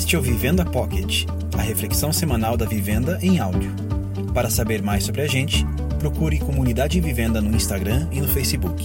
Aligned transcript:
Este 0.00 0.16
é 0.16 0.18
o 0.18 0.22
Vivenda 0.22 0.64
Pocket, 0.64 1.26
a 1.56 1.60
reflexão 1.60 2.10
semanal 2.10 2.56
da 2.56 2.64
vivenda 2.64 3.18
em 3.20 3.38
áudio. 3.38 3.70
Para 4.32 4.48
saber 4.48 4.80
mais 4.80 5.04
sobre 5.04 5.20
a 5.20 5.26
gente, 5.26 5.62
procure 5.98 6.38
Comunidade 6.38 6.98
Vivenda 7.02 7.38
no 7.42 7.54
Instagram 7.54 8.08
e 8.10 8.18
no 8.18 8.26
Facebook. 8.26 8.82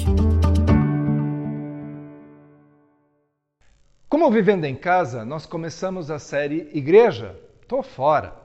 Como 4.09 4.29
Vivenda 4.29 4.67
em 4.67 4.75
Casa, 4.75 5.23
nós 5.23 5.45
começamos 5.45 6.11
a 6.11 6.19
série 6.19 6.69
Igreja, 6.73 7.33
tô 7.65 7.81
fora. 7.81 8.35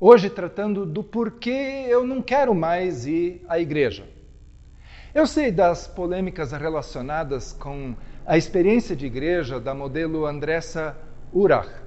Hoje 0.00 0.28
tratando 0.28 0.84
do 0.84 1.04
porquê 1.04 1.86
eu 1.88 2.04
não 2.04 2.20
quero 2.20 2.52
mais 2.56 3.06
ir 3.06 3.40
à 3.48 3.60
igreja. 3.60 4.04
Eu 5.14 5.28
sei 5.28 5.52
das 5.52 5.86
polêmicas 5.86 6.50
relacionadas 6.50 7.52
com 7.52 7.94
a 8.26 8.36
experiência 8.36 8.96
de 8.96 9.06
igreja 9.06 9.60
da 9.60 9.72
modelo 9.72 10.26
Andressa 10.26 10.96
Urach, 11.32 11.83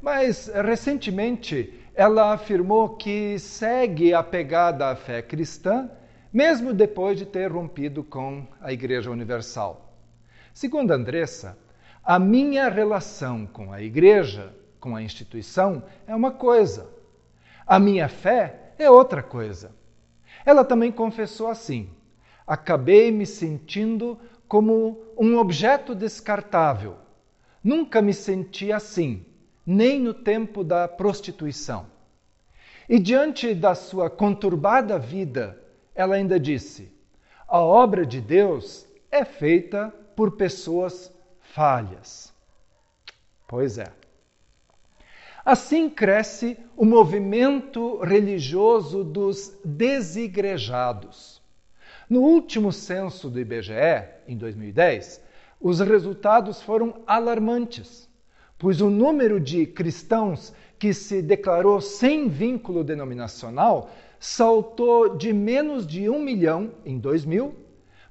mas 0.00 0.48
recentemente 0.48 1.72
ela 1.94 2.32
afirmou 2.32 2.96
que 2.96 3.38
segue 3.38 4.12
apegada 4.12 4.90
à 4.90 4.96
fé 4.96 5.22
cristã, 5.22 5.90
mesmo 6.32 6.74
depois 6.74 7.18
de 7.18 7.24
ter 7.24 7.50
rompido 7.50 8.04
com 8.04 8.46
a 8.60 8.72
Igreja 8.72 9.10
Universal. 9.10 9.94
Segundo 10.52 10.90
Andressa, 10.92 11.58
a 12.04 12.18
minha 12.18 12.68
relação 12.68 13.46
com 13.46 13.72
a 13.72 13.82
igreja, 13.82 14.54
com 14.78 14.94
a 14.94 15.02
instituição, 15.02 15.82
é 16.06 16.14
uma 16.14 16.30
coisa. 16.30 16.88
A 17.66 17.80
minha 17.80 18.08
fé 18.08 18.72
é 18.78 18.88
outra 18.88 19.24
coisa. 19.24 19.74
Ela 20.44 20.64
também 20.64 20.92
confessou 20.92 21.48
assim: 21.48 21.90
acabei 22.46 23.10
me 23.10 23.26
sentindo 23.26 24.16
como 24.46 25.02
um 25.18 25.36
objeto 25.36 25.94
descartável. 25.94 26.96
Nunca 27.62 28.00
me 28.00 28.14
senti 28.14 28.72
assim, 28.72 29.25
nem 29.66 29.98
no 29.98 30.14
tempo 30.14 30.62
da 30.62 30.86
prostituição. 30.86 31.86
E 32.88 33.00
diante 33.00 33.52
da 33.52 33.74
sua 33.74 34.08
conturbada 34.08 34.98
vida, 34.98 35.60
ela 35.94 36.14
ainda 36.14 36.38
disse: 36.38 36.92
a 37.48 37.58
obra 37.58 38.06
de 38.06 38.20
Deus 38.20 38.86
é 39.10 39.24
feita 39.24 39.92
por 40.14 40.32
pessoas 40.32 41.12
falhas. 41.40 42.32
Pois 43.48 43.78
é. 43.78 43.92
Assim 45.44 45.88
cresce 45.88 46.58
o 46.76 46.84
movimento 46.84 47.98
religioso 48.00 49.04
dos 49.04 49.56
desigrejados. 49.64 51.40
No 52.10 52.20
último 52.20 52.72
censo 52.72 53.30
do 53.30 53.38
IBGE, 53.38 54.08
em 54.26 54.36
2010, 54.36 55.20
os 55.60 55.80
resultados 55.80 56.60
foram 56.62 57.02
alarmantes, 57.06 58.05
pois 58.58 58.80
o 58.80 58.88
número 58.88 59.38
de 59.38 59.66
cristãos 59.66 60.54
que 60.78 60.94
se 60.94 61.22
declarou 61.22 61.80
sem 61.80 62.28
vínculo 62.28 62.84
denominacional 62.84 63.90
saltou 64.18 65.16
de 65.16 65.32
menos 65.32 65.86
de 65.86 66.08
um 66.08 66.18
milhão 66.18 66.72
em 66.84 66.98
2000 66.98 67.54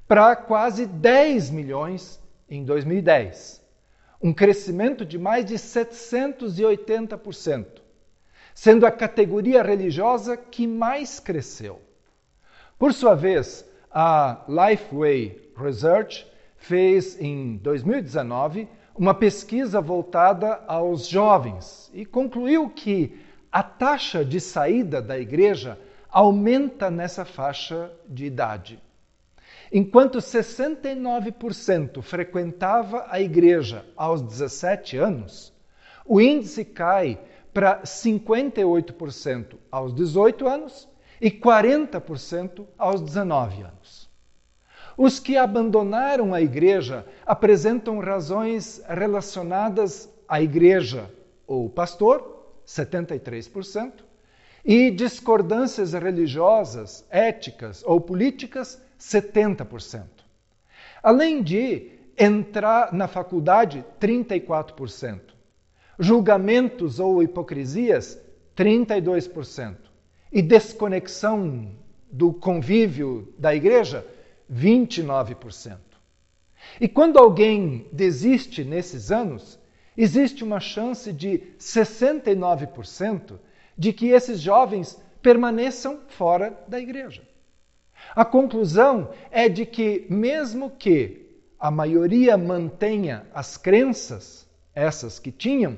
para 0.08 0.34
quase 0.36 0.86
10 0.86 1.50
milhões 1.50 2.22
em 2.50 2.64
2010. 2.64 3.62
Um 4.22 4.32
crescimento 4.34 5.06
de 5.06 5.18
mais 5.18 5.46
de 5.46 5.56
780%, 5.56 7.66
sendo 8.54 8.86
a 8.86 8.92
categoria 8.92 9.64
religiosa 9.64 10.38
que 10.38 10.68
mais 10.68 11.20
cresceu. 11.20 11.82
Por 12.78 12.94
sua 12.94 13.16
vez, 13.16 13.66
a 13.92 14.46
Lifeway 14.48 15.52
Research 15.58 16.28
fez 16.58 17.20
em 17.20 17.58
2019 17.58 18.70
uma 18.98 19.14
pesquisa 19.14 19.82
voltada 19.82 20.64
aos 20.68 21.08
jovens 21.08 21.92
e 21.94 22.06
concluiu 22.06 22.70
que 22.70 23.20
a 23.52 23.62
taxa 23.62 24.24
de 24.24 24.40
saída 24.40 25.02
da 25.02 25.20
igreja 25.20 25.78
aumenta 26.10 26.90
nessa 26.90 27.26
faixa 27.26 27.92
de 28.08 28.26
idade. 28.26 28.80
Enquanto 29.72 30.20
69% 30.20 32.02
frequentava 32.02 33.06
a 33.10 33.20
igreja 33.20 33.86
aos 33.98 34.22
17 34.22 34.98
anos, 34.98 35.54
o 36.06 36.22
índice 36.22 36.64
cai 36.64 37.20
para 37.54 37.82
58% 37.82 39.58
aos 39.72 39.94
18 39.94 40.48
anos 40.48 40.88
e 41.20 41.32
40% 41.32 42.66
aos 42.78 43.02
19 43.02 43.64
anos. 43.64 44.05
Os 44.98 45.20
que 45.20 45.36
abandonaram 45.36 46.34
a 46.34 46.42
igreja 46.42 47.06
apresentam 47.26 48.00
razões 48.00 48.82
relacionadas 48.88 50.10
à 50.28 50.42
igreja 50.42 51.12
ou 51.46 51.70
pastor, 51.70 52.54
73%, 52.66 53.92
e 54.64 54.90
discordâncias 54.90 55.94
religiosas, 55.94 57.06
éticas 57.10 57.84
ou 57.86 58.02
políticas, 58.02 58.82
70%. 59.00 60.04
Além 61.04 61.44
de 61.44 61.92
entrar 62.18 62.92
na 62.94 63.08
faculdade, 63.08 63.86
34%. 64.00 65.20
Julgamentos 66.00 67.00
ou 67.00 67.22
hipocrisias, 67.22 68.20
32% 68.58 69.76
e 70.32 70.42
desconexão 70.42 71.72
do 72.12 72.34
convívio 72.34 73.34
da 73.38 73.54
igreja, 73.54 74.06
29%. 74.52 75.78
E 76.80 76.88
quando 76.88 77.18
alguém 77.18 77.88
desiste 77.92 78.64
nesses 78.64 79.12
anos, 79.12 79.60
existe 79.98 80.44
uma 80.44 80.60
chance 80.60 81.12
de 81.12 81.42
69% 81.60 83.40
de 83.78 83.94
que 83.94 84.08
esses 84.08 84.40
jovens 84.40 85.00
permaneçam 85.22 86.02
fora 86.08 86.58
da 86.68 86.80
igreja. 86.80 87.24
A 88.16 88.24
conclusão 88.24 89.10
é 89.32 89.50
de 89.50 89.66
que, 89.66 90.06
mesmo 90.10 90.70
que 90.70 91.26
a 91.60 91.72
maioria 91.72 92.38
mantenha 92.38 93.26
as 93.34 93.58
crenças, 93.58 94.48
essas 94.74 95.18
que 95.18 95.32
tinham, 95.32 95.78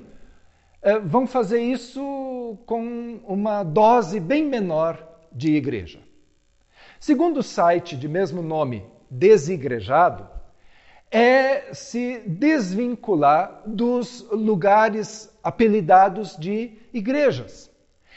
eh, 0.82 1.00
vão 1.00 1.26
fazer 1.26 1.62
isso 1.62 2.58
com 2.66 3.20
uma 3.26 3.64
dose 3.64 4.20
bem 4.20 4.46
menor 4.46 5.08
de 5.32 5.56
igreja. 5.56 6.00
Segundo 7.00 7.38
o 7.38 7.44
site 7.44 7.96
de 7.96 8.08
mesmo 8.08 8.42
nome, 8.42 8.86
Desigrejado, 9.10 10.28
é 11.10 11.74
se 11.74 12.20
desvincular 12.26 13.64
dos 13.66 14.26
lugares 14.32 15.32
apelidados 15.42 16.36
de 16.36 16.74
igrejas. 16.94 17.72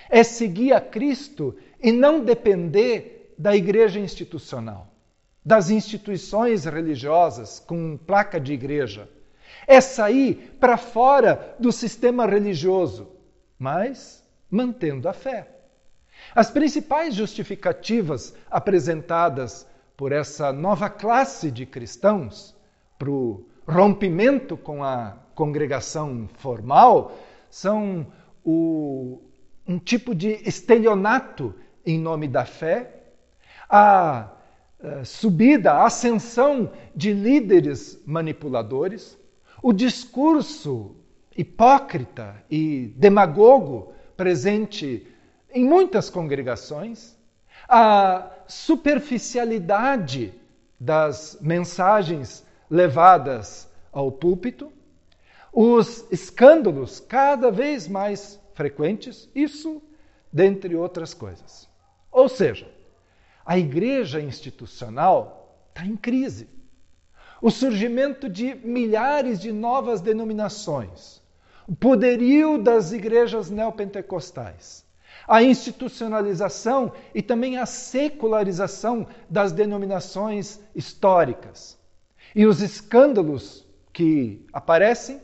É 0.08 0.24
seguir 0.24 0.72
a 0.72 0.80
Cristo 0.80 1.56
e 1.80 1.92
não 1.92 2.24
depender 2.24 3.34
da 3.38 3.54
igreja 3.54 4.00
institucional, 4.00 4.88
das 5.44 5.70
instituições 5.70 6.64
religiosas 6.64 7.60
com 7.60 7.96
placa 7.96 8.40
de 8.40 8.52
igreja 8.52 9.08
é 9.66 9.80
sair 9.80 10.56
para 10.58 10.76
fora 10.76 11.54
do 11.58 11.70
sistema 11.70 12.26
religioso, 12.26 13.08
mas 13.58 14.24
mantendo 14.50 15.08
a 15.08 15.12
fé. 15.12 15.59
As 16.34 16.50
principais 16.50 17.14
justificativas 17.14 18.34
apresentadas 18.50 19.66
por 19.96 20.12
essa 20.12 20.52
nova 20.52 20.88
classe 20.88 21.50
de 21.50 21.66
cristãos 21.66 22.54
para 22.98 23.10
o 23.10 23.46
rompimento 23.66 24.56
com 24.56 24.82
a 24.82 25.16
congregação 25.34 26.28
formal 26.34 27.18
são 27.50 28.06
o, 28.44 29.20
um 29.66 29.78
tipo 29.78 30.14
de 30.14 30.40
estelionato 30.46 31.54
em 31.84 31.98
nome 31.98 32.28
da 32.28 32.44
fé, 32.44 33.12
a, 33.68 34.30
a 34.82 35.04
subida, 35.04 35.72
a 35.72 35.86
ascensão 35.86 36.70
de 36.94 37.12
líderes 37.12 38.00
manipuladores, 38.06 39.18
o 39.62 39.72
discurso 39.72 40.96
hipócrita 41.36 42.42
e 42.50 42.92
demagogo 42.96 43.92
presente 44.16 45.06
em 45.52 45.64
muitas 45.64 46.10
congregações, 46.10 47.16
a 47.68 48.30
superficialidade 48.46 50.34
das 50.78 51.38
mensagens 51.40 52.44
levadas 52.68 53.68
ao 53.92 54.10
púlpito, 54.10 54.72
os 55.52 56.06
escândalos 56.10 57.00
cada 57.00 57.50
vez 57.50 57.88
mais 57.88 58.40
frequentes, 58.54 59.28
isso 59.34 59.82
dentre 60.32 60.76
outras 60.76 61.12
coisas. 61.12 61.68
Ou 62.10 62.28
seja, 62.28 62.68
a 63.44 63.58
igreja 63.58 64.20
institucional 64.20 65.58
está 65.70 65.84
em 65.84 65.96
crise 65.96 66.48
o 67.40 67.50
surgimento 67.50 68.28
de 68.28 68.54
milhares 68.54 69.40
de 69.40 69.50
novas 69.50 70.00
denominações, 70.00 71.22
o 71.66 71.74
poderio 71.74 72.58
das 72.58 72.92
igrejas 72.92 73.48
neopentecostais, 73.48 74.84
a 75.26 75.42
institucionalização 75.42 76.92
e 77.14 77.22
também 77.22 77.58
a 77.58 77.66
secularização 77.66 79.06
das 79.28 79.52
denominações 79.52 80.60
históricas 80.74 81.78
e 82.34 82.46
os 82.46 82.62
escândalos 82.62 83.66
que 83.92 84.46
aparecem, 84.52 85.20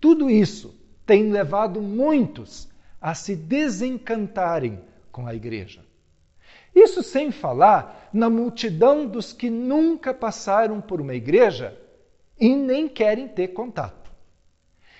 tudo 0.00 0.28
isso 0.28 0.74
tem 1.06 1.30
levado 1.30 1.80
muitos 1.80 2.68
a 3.00 3.14
se 3.14 3.36
desencantarem 3.36 4.80
com 5.10 5.26
a 5.26 5.34
igreja. 5.34 5.84
Isso 6.74 7.02
sem 7.02 7.30
falar 7.30 8.10
na 8.12 8.28
multidão 8.28 9.06
dos 9.06 9.32
que 9.32 9.48
nunca 9.48 10.12
passaram 10.12 10.80
por 10.80 11.00
uma 11.00 11.14
igreja 11.14 11.76
e 12.38 12.54
nem 12.54 12.88
querem 12.88 13.26
ter 13.28 13.48
contato. 13.48 14.10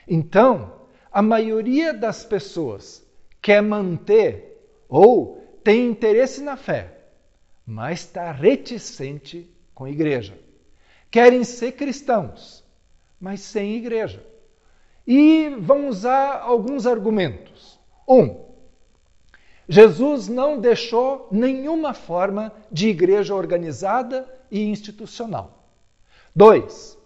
Então, 0.07 0.87
a 1.13 1.21
maioria 1.21 1.93
das 1.93 2.25
pessoas 2.25 3.07
quer 3.41 3.63
manter 3.63 4.59
ou 4.89 5.39
tem 5.63 5.89
interesse 5.89 6.43
na 6.43 6.57
fé, 6.57 6.99
mas 7.67 8.01
está 8.01 8.33
reticente 8.33 9.49
com 9.75 9.85
a 9.85 9.91
igreja. 9.91 10.39
Querem 11.11 11.45
ser 11.45 11.73
cristãos, 11.73 12.65
mas 13.21 13.41
sem 13.41 13.77
igreja. 13.77 14.25
E 15.07 15.51
vão 15.61 15.89
usar 15.89 16.41
alguns 16.41 16.87
argumentos. 16.87 17.79
Um, 18.07 18.49
Jesus 19.69 20.29
não 20.29 20.59
deixou 20.59 21.29
nenhuma 21.31 21.93
forma 21.93 22.53
de 22.71 22.89
igreja 22.89 23.35
organizada 23.35 24.27
e 24.51 24.65
institucional. 24.65 25.71
Dois, 26.35 26.99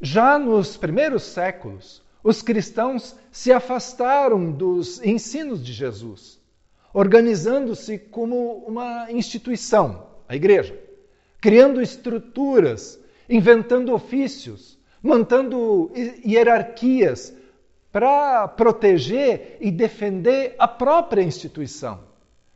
já 0.00 0.38
nos 0.38 0.76
primeiros 0.76 1.22
séculos, 1.24 2.03
os 2.24 2.40
cristãos 2.40 3.14
se 3.30 3.52
afastaram 3.52 4.50
dos 4.50 5.04
ensinos 5.04 5.62
de 5.62 5.74
Jesus, 5.74 6.40
organizando-se 6.94 7.98
como 7.98 8.64
uma 8.66 9.12
instituição, 9.12 10.06
a 10.26 10.34
igreja, 10.34 10.80
criando 11.38 11.82
estruturas, 11.82 12.98
inventando 13.28 13.92
ofícios, 13.92 14.78
mantendo 15.02 15.92
hierarquias 16.24 17.36
para 17.92 18.48
proteger 18.48 19.58
e 19.60 19.70
defender 19.70 20.54
a 20.58 20.66
própria 20.66 21.22
instituição, 21.22 22.00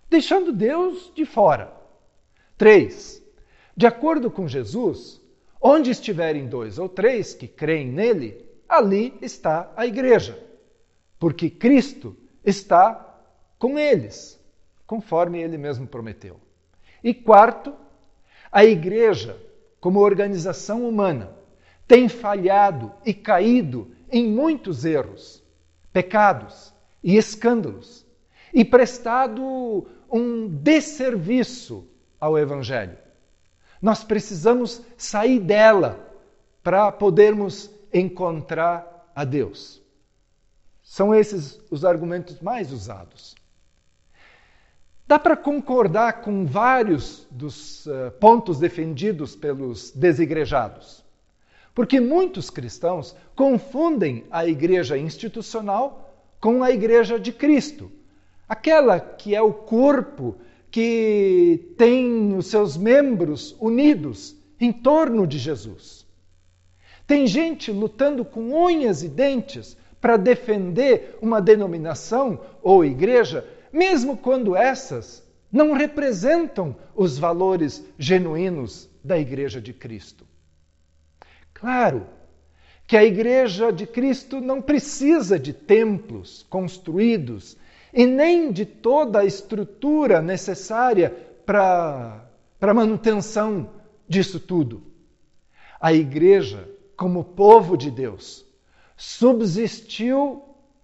deixando 0.09 0.51
Deus 0.51 1.13
de 1.15 1.27
fora. 1.27 1.71
Três, 2.57 3.23
de 3.77 3.87
acordo 3.87 4.31
com 4.31 4.49
Jesus, 4.49 5.21
onde 5.61 5.91
estiverem 5.91 6.47
dois 6.47 6.79
ou 6.79 6.89
três 6.89 7.35
que 7.35 7.47
creem 7.47 7.89
nele, 7.89 8.48
ali 8.69 9.17
está 9.23 9.73
a 9.77 9.87
igreja, 9.87 10.39
porque 11.19 11.49
Cristo 11.49 12.17
está 12.45 13.19
com 13.59 13.79
eles, 13.79 14.39
conforme 14.87 15.41
ele 15.41 15.57
mesmo 15.57 15.87
prometeu. 15.87 16.39
E 17.03 17.15
quarto, 17.15 17.75
a 18.51 18.65
igreja, 18.65 19.37
como 19.81 20.01
organização 20.01 20.89
humana, 20.89 21.33
tem 21.87 22.09
falhado 22.09 22.93
e 23.05 23.15
caído 23.15 23.91
em 24.11 24.29
muitos 24.29 24.85
erros, 24.85 25.43
pecados 25.93 26.73
e 27.03 27.17
escândalos 27.17 28.07
e 28.53 28.65
prestado 28.65 29.87
um 30.11 30.49
desserviço 30.49 31.87
ao 32.21 32.39
Evangelho. 32.39 32.97
Nós 33.81 34.03
precisamos 34.03 34.83
sair 34.97 35.39
dela 35.39 36.07
para 36.63 36.91
podermos 36.91 37.71
encontrar 37.93 39.11
a 39.15 39.25
Deus. 39.25 39.83
São 40.83 41.15
esses 41.15 41.61
os 41.71 41.85
argumentos 41.85 42.41
mais 42.41 42.73
usados. 42.73 43.35
Dá 45.07 45.19
para 45.19 45.37
concordar 45.37 46.21
com 46.21 46.45
vários 46.45 47.27
dos 47.31 47.87
uh, 47.87 48.11
pontos 48.21 48.59
defendidos 48.59 49.35
pelos 49.35 49.91
desigrejados. 49.91 51.05
Porque 51.75 52.01
muitos 52.01 52.51
cristãos 52.51 53.15
confundem 53.35 54.25
a 54.31 54.47
igreja 54.47 54.99
institucional 54.99 56.27
com 56.41 56.63
a 56.63 56.71
igreja 56.71 57.19
de 57.19 57.33
Cristo, 57.33 57.91
aquela 58.49 58.99
que 59.01 59.35
é 59.35 59.41
o 59.41 59.53
corpo 59.53 60.37
que 60.71 61.73
tem 61.77 62.37
os 62.37 62.47
seus 62.47 62.77
membros 62.77 63.57
unidos 63.61 64.37
em 64.61 64.73
torno 64.73 65.27
de 65.27 65.39
Jesus. 65.39 66.07
Tem 67.09 67.27
gente 67.27 67.73
lutando 67.73 68.25
com 68.25 68.55
unhas 68.55 69.03
e 69.03 69.09
dentes 69.09 69.77
para 70.01 70.19
defender 70.19 71.19
uma 71.21 71.41
denominação 71.41 72.39
ou 72.63 72.85
igreja, 72.85 73.45
mesmo 73.73 74.17
quando 74.17 74.55
essas 74.55 75.27
não 75.51 75.73
representam 75.73 76.77
os 76.95 77.19
valores 77.19 77.83
genuínos 77.99 78.91
da 79.03 79.19
igreja 79.19 79.61
de 79.61 79.73
Cristo. 79.73 80.27
Claro 81.55 82.07
que 82.87 82.97
a 82.97 83.05
Igreja 83.05 83.73
de 83.73 83.87
Cristo 83.87 84.41
não 84.41 84.63
precisa 84.63 85.39
de 85.39 85.53
templos 85.53 86.47
construídos 86.49 87.57
e 87.93 88.07
nem 88.07 88.53
de 88.53 88.65
toda 88.65 89.21
a 89.21 89.25
estrutura 89.25 90.23
necessária 90.23 91.11
para 91.45 92.31
a 92.61 92.75
manutenção 92.75 93.71
disso 94.09 94.39
tudo. 94.39 94.83
A 95.81 95.93
Igreja, 95.93 96.69
como 96.99 97.23
povo 97.23 97.77
de 97.77 97.93
Deus, 97.93 98.45
subsistiu 98.97 100.43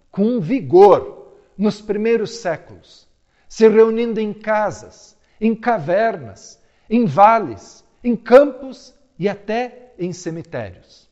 com 0.09 0.39
vigor 0.39 1.33
nos 1.57 1.81
primeiros 1.81 2.37
séculos, 2.37 3.05
se 3.49 3.67
reunindo 3.67 4.17
em 4.21 4.33
casas, 4.33 5.17
em 5.41 5.53
cavernas, 5.53 6.57
em 6.89 7.05
vales, 7.05 7.83
em 8.01 8.15
campos 8.15 8.95
e 9.19 9.27
até 9.27 9.93
em 9.99 10.13
cemitérios. 10.13 11.09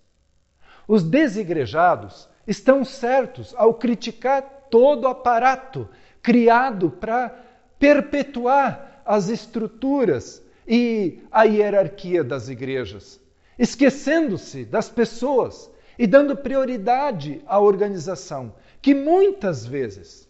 Os 0.88 1.04
desigrejados 1.04 2.30
estão 2.48 2.86
certos 2.86 3.54
ao 3.58 3.74
criticar 3.74 4.68
todo 4.70 5.06
aparato 5.06 5.90
criado 6.22 6.90
para 6.90 7.30
perpetuar 7.78 9.02
as 9.06 9.28
estruturas 9.28 10.42
e 10.66 11.20
a 11.30 11.44
hierarquia 11.44 12.24
das 12.24 12.48
igrejas, 12.48 13.20
esquecendo-se 13.58 14.66
das 14.66 14.90
pessoas 14.90 15.70
e 15.98 16.08
dando 16.08 16.36
prioridade 16.36 17.42
à 17.46 17.60
organização, 17.60 18.54
que 18.82 18.94
muitas 18.94 19.66
vezes 19.66 20.28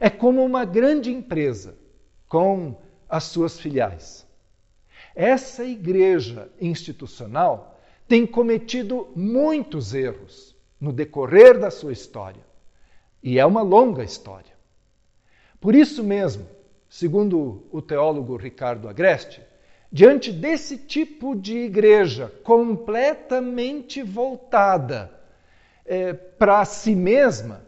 é 0.00 0.10
como 0.10 0.44
uma 0.44 0.64
grande 0.64 1.12
empresa 1.12 1.76
com 2.28 2.80
as 3.08 3.24
suas 3.24 3.60
filiais. 3.60 4.26
Essa 5.14 5.64
igreja 5.64 6.50
institucional 6.60 7.78
tem 8.08 8.26
cometido 8.26 9.08
muitos 9.14 9.94
erros 9.94 10.56
no 10.80 10.92
decorrer 10.92 11.58
da 11.58 11.70
sua 11.70 11.92
história. 11.92 12.42
E 13.22 13.38
é 13.38 13.46
uma 13.46 13.62
longa 13.62 14.02
história. 14.02 14.52
Por 15.60 15.74
isso 15.74 16.02
mesmo, 16.02 16.48
segundo 16.88 17.64
o 17.70 17.80
teólogo 17.80 18.36
Ricardo 18.36 18.88
Agreste, 18.88 19.40
diante 19.92 20.32
desse 20.32 20.78
tipo 20.78 21.36
de 21.36 21.58
igreja 21.58 22.32
completamente 22.42 24.02
voltada 24.02 25.12
é, 25.84 26.14
para 26.14 26.64
si 26.64 26.96
mesma, 26.96 27.62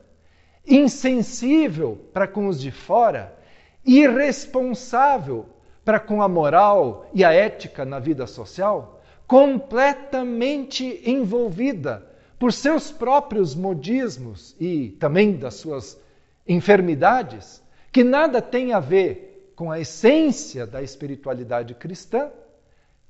insensível 0.67 2.01
para 2.15 2.27
com 2.27 2.47
os 2.47 2.59
de 2.59 2.71
fora, 2.71 3.37
irresponsável 3.85 5.45
para 5.85 6.01
com 6.01 6.23
a 6.23 6.29
moral 6.29 7.07
e 7.13 7.23
a 7.23 7.31
ética 7.31 7.85
na 7.85 7.99
vida 7.99 8.27
social, 8.27 9.03
completamente 9.27 11.03
envolvida 11.05 12.11
por 12.39 12.55
seus 12.55 12.91
próprios 12.91 13.55
modismos 13.55 14.57
e 14.59 14.97
também 14.99 15.37
das 15.37 15.55
suas 15.57 16.01
enfermidades, 16.49 17.63
que 17.93 18.03
nada 18.03 18.41
tem 18.41 18.73
a 18.73 18.81
ver 18.81 19.34
com 19.55 19.71
a 19.71 19.81
essência 19.81 20.67
da 20.67 20.83
espiritualidade 20.83 21.75
cristã, 21.75 22.31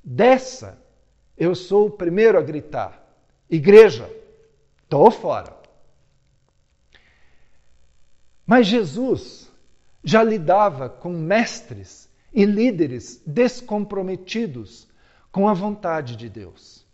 dessa 0.02 0.78
eu 1.36 1.54
sou 1.54 1.86
o 1.86 1.90
primeiro 1.90 2.38
a 2.38 2.42
gritar: 2.42 3.02
Igreja, 3.50 4.10
estou 4.82 5.10
fora. 5.10 5.56
Mas 8.46 8.66
Jesus 8.66 9.50
já 10.02 10.22
lidava 10.22 10.88
com 10.88 11.10
mestres 11.10 12.10
e 12.32 12.44
líderes 12.44 13.22
descomprometidos 13.26 14.86
com 15.32 15.48
a 15.48 15.54
vontade 15.54 16.14
de 16.14 16.28
Deus. 16.28 16.84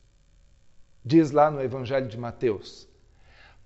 Diz 1.05 1.31
lá 1.33 1.51
no 1.51 1.61
Evangelho 1.61 2.07
de 2.07 2.17
Mateus: 2.17 2.89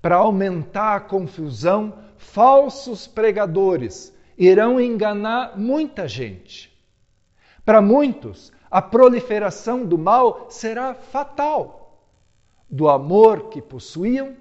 para 0.00 0.16
aumentar 0.16 0.96
a 0.96 1.00
confusão, 1.00 1.98
falsos 2.16 3.06
pregadores 3.06 4.13
irão 4.36 4.80
enganar 4.80 5.58
muita 5.58 6.06
gente. 6.08 6.72
Para 7.64 7.80
muitos, 7.80 8.52
a 8.70 8.82
proliferação 8.82 9.84
do 9.84 9.96
mal 9.96 10.48
será 10.50 10.94
fatal. 10.94 12.02
Do 12.68 12.88
amor 12.88 13.48
que 13.48 13.62
possuíam, 13.62 14.36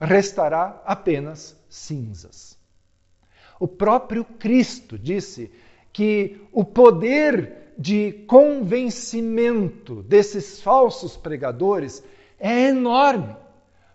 restará 0.00 0.82
apenas 0.84 1.56
cinzas. 1.68 2.58
O 3.60 3.66
próprio 3.66 4.24
Cristo 4.24 4.98
disse 4.98 5.50
que 5.92 6.40
o 6.52 6.64
poder 6.64 7.72
de 7.78 8.12
convencimento 8.26 10.02
desses 10.02 10.60
falsos 10.60 11.16
pregadores 11.16 12.02
é 12.38 12.68
enorme, 12.68 13.36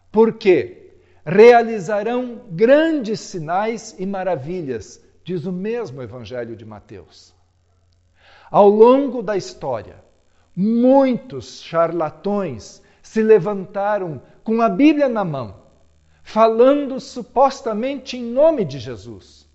porque 0.09 0.91
realizarão 1.25 2.41
grandes 2.50 3.19
sinais 3.19 3.93
e 4.00 4.05
maravilhas, 4.05 5.02
diz 5.24 5.46
o 5.46 5.51
mesmo 5.51 6.01
Evangelho 6.01 6.56
de 6.56 6.65
Mateus. 6.65 7.34
Ao 8.51 8.70
longo 8.70 9.22
da 9.22 9.36
história, 9.36 10.03
muitos 10.56 11.62
charlatões 11.62 12.82
se 13.01 13.22
levantaram 13.22 14.22
com 14.44 14.62
a 14.62 14.70
Bíblia 14.70 15.10
na 15.10 15.25
mão, 15.25 15.63
falando 16.24 17.00
supostamente 17.00 18.18
em 18.18 18.24
nome 18.24 18.63
de 18.63 18.80
Jesus, 18.80 19.50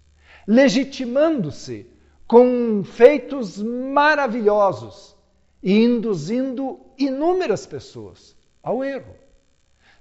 legitimando-se 0.47 1.87
com 2.27 2.83
feitos 2.85 3.63
maravilhosos 3.63 5.17
e 5.63 5.73
induzindo 5.85 6.81
inúmeras 6.99 7.67
pessoas 7.67 8.37
ao 8.63 8.85
erro 8.85 9.15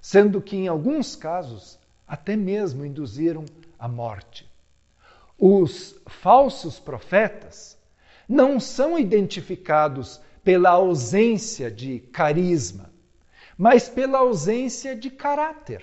sendo 0.00 0.40
que 0.40 0.56
em 0.56 0.68
alguns 0.68 1.16
casos 1.16 1.78
até 2.06 2.36
mesmo 2.36 2.84
induziram 2.84 3.44
a 3.78 3.88
morte. 3.88 4.47
Os 5.38 5.94
falsos 6.08 6.80
profetas 6.80 7.78
não 8.28 8.58
são 8.58 8.98
identificados 8.98 10.20
pela 10.42 10.70
ausência 10.70 11.70
de 11.70 12.00
carisma, 12.00 12.90
mas 13.56 13.88
pela 13.88 14.18
ausência 14.18 14.96
de 14.96 15.10
caráter. 15.10 15.82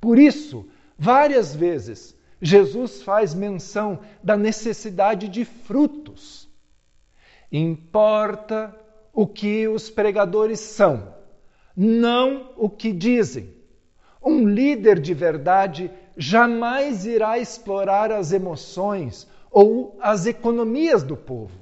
Por 0.00 0.18
isso, 0.18 0.66
várias 0.96 1.54
vezes, 1.54 2.16
Jesus 2.40 3.02
faz 3.02 3.34
menção 3.34 4.00
da 4.22 4.36
necessidade 4.36 5.28
de 5.28 5.44
frutos. 5.44 6.48
Importa 7.50 8.74
o 9.12 9.26
que 9.26 9.66
os 9.66 9.90
pregadores 9.90 10.60
são, 10.60 11.14
não 11.76 12.52
o 12.56 12.70
que 12.70 12.92
dizem. 12.92 13.56
Um 14.22 14.48
líder 14.48 15.00
de 15.00 15.14
verdade 15.14 15.90
jamais 16.18 17.06
irá 17.06 17.38
explorar 17.38 18.10
as 18.10 18.32
emoções 18.32 19.28
ou 19.52 19.96
as 20.00 20.26
economias 20.26 21.04
do 21.04 21.16
povo. 21.16 21.56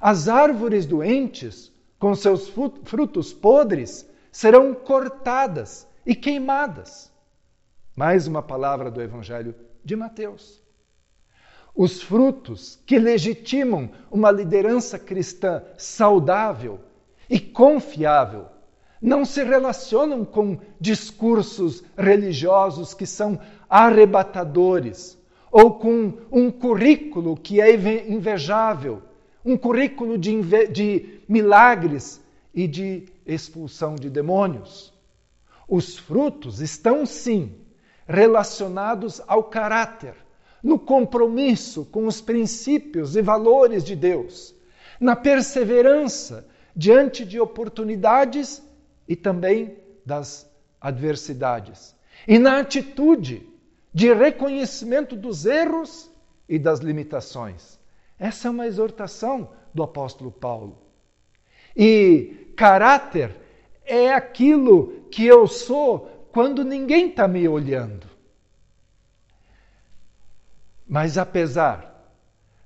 As 0.00 0.28
árvores 0.28 0.86
doentes, 0.86 1.70
com 1.98 2.14
seus 2.14 2.48
frutos 2.48 3.34
podres, 3.34 4.08
serão 4.32 4.74
cortadas 4.74 5.86
e 6.06 6.14
queimadas. 6.14 7.12
Mais 7.94 8.26
uma 8.26 8.42
palavra 8.42 8.90
do 8.90 9.00
Evangelho 9.00 9.54
de 9.84 9.94
Mateus. 9.94 10.62
Os 11.74 12.02
frutos 12.02 12.80
que 12.86 12.98
legitimam 12.98 13.90
uma 14.10 14.30
liderança 14.30 14.98
cristã 14.98 15.62
saudável 15.76 16.80
e 17.28 17.38
confiável 17.38 18.46
não 19.00 19.24
se 19.24 19.44
relacionam 19.44 20.24
com 20.24 20.58
discursos 20.80 21.84
religiosos 21.96 22.94
que 22.94 23.06
são 23.06 23.38
arrebatadores 23.68 25.18
ou 25.50 25.74
com 25.74 26.12
um 26.30 26.50
currículo 26.50 27.36
que 27.36 27.60
é 27.60 27.72
invejável, 28.08 29.02
um 29.44 29.56
currículo 29.56 30.18
de, 30.18 30.42
de 30.68 31.20
milagres 31.28 32.20
e 32.54 32.66
de 32.66 33.04
expulsão 33.24 33.94
de 33.94 34.10
demônios. 34.10 34.92
Os 35.68 35.98
frutos 35.98 36.60
estão 36.60 37.06
sim 37.06 37.54
relacionados 38.06 39.20
ao 39.26 39.44
caráter, 39.44 40.14
no 40.62 40.78
compromisso 40.78 41.84
com 41.86 42.06
os 42.06 42.20
princípios 42.20 43.16
e 43.16 43.22
valores 43.22 43.84
de 43.84 43.96
Deus, 43.96 44.54
na 45.00 45.14
perseverança 45.14 46.46
diante 46.74 47.24
de 47.24 47.40
oportunidades 47.40 48.62
e 49.08 49.16
também 49.16 49.76
das 50.04 50.48
adversidades. 50.80 51.94
E 52.28 52.38
na 52.38 52.58
atitude 52.58 53.46
de 53.96 54.12
reconhecimento 54.12 55.16
dos 55.16 55.46
erros 55.46 56.10
e 56.46 56.58
das 56.58 56.80
limitações. 56.80 57.80
Essa 58.18 58.48
é 58.48 58.50
uma 58.50 58.66
exortação 58.66 59.50
do 59.72 59.82
apóstolo 59.82 60.30
Paulo. 60.30 60.76
E 61.74 62.52
caráter 62.54 63.34
é 63.86 64.12
aquilo 64.12 65.06
que 65.10 65.24
eu 65.24 65.46
sou 65.46 66.28
quando 66.30 66.62
ninguém 66.62 67.08
está 67.08 67.26
me 67.26 67.48
olhando. 67.48 68.06
Mas 70.86 71.16
apesar 71.16 72.14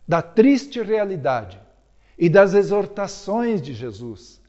da 0.08 0.20
triste 0.20 0.82
realidade 0.82 1.60
e 2.18 2.28
das 2.28 2.54
exortações 2.54 3.62
de 3.62 3.72
Jesus, 3.72 4.42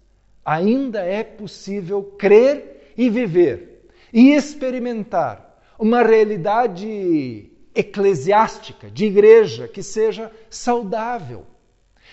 ainda 0.44 1.02
é 1.02 1.24
possível 1.24 2.02
crer 2.18 2.92
e 2.98 3.08
viver 3.08 3.88
e 4.12 4.34
experimentar 4.34 5.51
uma 5.82 6.04
realidade 6.04 7.52
eclesiástica, 7.74 8.92
de 8.92 9.06
igreja, 9.06 9.68
que 9.68 9.82
seja 9.82 10.32
saudável 10.48 11.44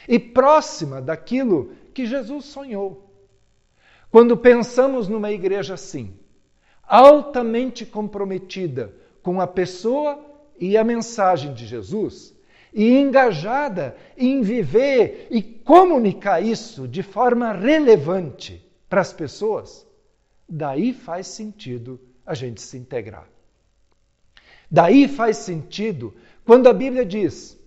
e 0.08 0.18
próxima 0.18 1.02
daquilo 1.02 1.72
que 1.92 2.06
Jesus 2.06 2.46
sonhou. 2.46 3.12
Quando 4.10 4.38
pensamos 4.38 5.06
numa 5.06 5.30
igreja 5.30 5.74
assim, 5.74 6.16
altamente 6.82 7.84
comprometida 7.84 8.94
com 9.22 9.38
a 9.38 9.46
pessoa 9.46 10.18
e 10.58 10.74
a 10.74 10.82
mensagem 10.82 11.52
de 11.52 11.66
Jesus, 11.66 12.34
e 12.72 12.96
engajada 12.96 13.94
em 14.16 14.40
viver 14.40 15.26
e 15.30 15.42
comunicar 15.42 16.42
isso 16.42 16.88
de 16.88 17.02
forma 17.02 17.52
relevante 17.52 18.66
para 18.88 19.02
as 19.02 19.12
pessoas, 19.12 19.86
daí 20.48 20.94
faz 20.94 21.26
sentido 21.26 22.00
a 22.24 22.32
gente 22.32 22.62
se 22.62 22.78
integrar. 22.78 23.28
Daí 24.70 25.08
faz 25.08 25.38
sentido 25.38 26.14
quando 26.44 26.68
a 26.68 26.72
Bíblia 26.72 27.04
diz: 27.04 27.58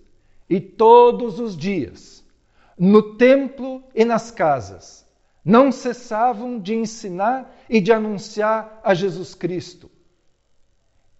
e 0.49 0.59
todos 0.59 1.39
os 1.39 1.55
dias, 1.55 2.23
no 2.77 3.15
templo 3.15 3.83
e 3.95 4.03
nas 4.03 4.31
casas, 4.31 5.05
não 5.43 5.71
cessavam 5.71 6.59
de 6.59 6.75
ensinar 6.75 7.55
e 7.69 7.79
de 7.79 7.91
anunciar 7.91 8.79
a 8.83 8.93
Jesus 8.93 9.33
Cristo. 9.33 9.89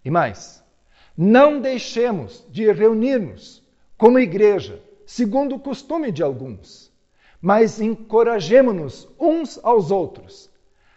E 0.04 0.10
mais, 0.10 0.62
não 1.16 1.60
deixemos 1.60 2.44
de 2.50 2.70
reunir-nos 2.70 3.62
como 3.96 4.18
igreja, 4.18 4.82
segundo 5.06 5.56
o 5.56 5.60
costume 5.60 6.10
de 6.12 6.22
alguns, 6.22 6.92
mas 7.40 7.80
encorajemo-nos 7.80 9.08
uns 9.18 9.58
aos 9.62 9.90
outros, 9.90 10.50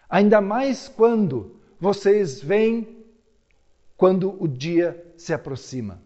ainda 0.09 0.41
mais 0.41 0.87
quando 0.87 1.59
vocês 1.79 2.41
veem 2.41 3.04
quando 3.97 4.35
o 4.41 4.47
dia 4.47 5.13
se 5.17 5.33
aproxima. 5.33 6.01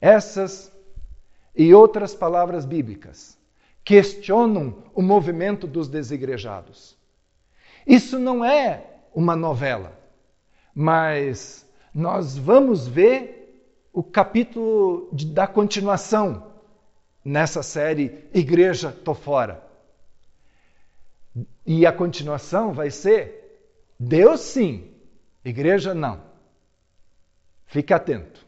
Essas 0.00 0.72
e 1.54 1.74
outras 1.74 2.14
palavras 2.14 2.64
bíblicas 2.64 3.38
questionam 3.84 4.82
o 4.94 5.02
movimento 5.02 5.66
dos 5.66 5.88
desigrejados. 5.88 6.96
Isso 7.86 8.18
não 8.18 8.44
é 8.44 8.86
uma 9.14 9.36
novela, 9.36 9.98
mas 10.74 11.66
nós 11.94 12.36
vamos 12.36 12.86
ver 12.86 13.42
o 13.92 14.02
capítulo 14.02 15.08
de, 15.12 15.26
da 15.26 15.46
continuação 15.46 16.50
nessa 17.24 17.62
série 17.62 18.28
Igreja 18.32 18.90
Tô 18.90 19.14
Fora. 19.14 19.62
E 21.66 21.84
a 21.86 21.92
continuação 21.92 22.72
vai 22.72 22.90
ser 22.90 23.42
Deus 23.98 24.40
sim, 24.40 24.91
igreja 25.44 25.94
não. 25.94 26.22
Fique 27.66 27.92
atento. 27.92 28.46